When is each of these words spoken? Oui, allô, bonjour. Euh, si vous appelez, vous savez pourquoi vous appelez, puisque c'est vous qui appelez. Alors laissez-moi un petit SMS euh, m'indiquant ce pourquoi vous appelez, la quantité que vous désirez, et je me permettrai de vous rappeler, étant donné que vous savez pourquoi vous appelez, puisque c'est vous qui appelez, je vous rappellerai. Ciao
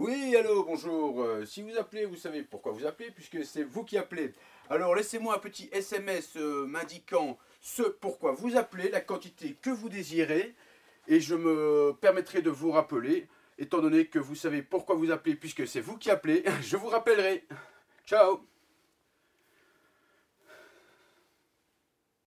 Oui, 0.00 0.34
allô, 0.34 0.64
bonjour. 0.64 1.20
Euh, 1.20 1.44
si 1.44 1.60
vous 1.60 1.76
appelez, 1.76 2.06
vous 2.06 2.16
savez 2.16 2.42
pourquoi 2.42 2.72
vous 2.72 2.86
appelez, 2.86 3.10
puisque 3.10 3.44
c'est 3.44 3.64
vous 3.64 3.84
qui 3.84 3.98
appelez. 3.98 4.32
Alors 4.70 4.94
laissez-moi 4.94 5.34
un 5.34 5.38
petit 5.38 5.68
SMS 5.72 6.38
euh, 6.38 6.64
m'indiquant 6.64 7.36
ce 7.60 7.82
pourquoi 7.82 8.32
vous 8.32 8.56
appelez, 8.56 8.88
la 8.88 9.02
quantité 9.02 9.58
que 9.60 9.68
vous 9.68 9.90
désirez, 9.90 10.54
et 11.06 11.20
je 11.20 11.34
me 11.34 11.92
permettrai 12.00 12.40
de 12.40 12.48
vous 12.48 12.70
rappeler, 12.70 13.28
étant 13.58 13.80
donné 13.82 14.06
que 14.06 14.18
vous 14.18 14.34
savez 14.34 14.62
pourquoi 14.62 14.96
vous 14.96 15.10
appelez, 15.10 15.34
puisque 15.34 15.68
c'est 15.68 15.82
vous 15.82 15.98
qui 15.98 16.10
appelez, 16.10 16.44
je 16.62 16.78
vous 16.78 16.88
rappellerai. 16.88 17.44
Ciao 18.06 18.49